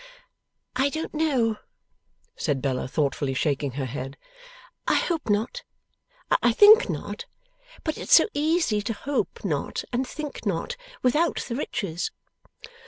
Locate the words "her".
3.73-3.85